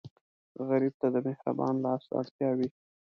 [0.67, 2.69] غریب ته د مهربان لاس اړتیا وي